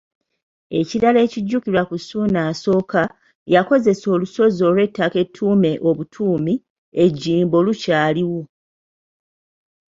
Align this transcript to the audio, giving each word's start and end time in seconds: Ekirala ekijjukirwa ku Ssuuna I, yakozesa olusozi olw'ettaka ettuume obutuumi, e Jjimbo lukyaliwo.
Ekirala 0.79 1.19
ekijjukirwa 1.25 1.81
ku 1.89 1.95
Ssuuna 2.01 2.39
I, 2.53 3.03
yakozesa 3.55 4.05
olusozi 4.15 4.59
olw'ettaka 4.69 5.17
ettuume 5.23 5.71
obutuumi, 5.89 6.53
e 7.03 7.05
Jjimbo 7.19 7.57
lukyaliwo. 7.65 8.41